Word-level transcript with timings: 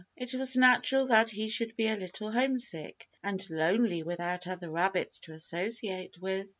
It 0.15 0.33
was 0.33 0.57
natural 0.57 1.05
that 1.05 1.29
he 1.29 1.47
should 1.47 1.75
be 1.75 1.85
a 1.85 1.95
bit 1.95 2.17
homesick 2.17 3.07
and 3.21 3.47
lonely 3.51 4.01
without 4.01 4.47
other 4.47 4.71
rabbits 4.71 5.19
to 5.19 5.33
associate 5.33 6.17
with. 6.19 6.49